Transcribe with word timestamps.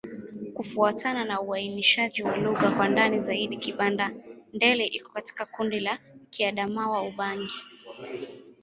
Kufuatana 0.53 1.25
na 1.25 1.41
uainishaji 1.41 2.23
wa 2.23 2.37
lugha 2.37 2.71
kwa 2.71 2.87
ndani 2.87 3.19
zaidi, 3.21 3.57
Kibanda-Ndele 3.57 4.85
iko 4.85 5.09
katika 5.11 5.45
kundi 5.45 5.79
la 5.79 5.99
Kiadamawa-Ubangi. 6.31 7.63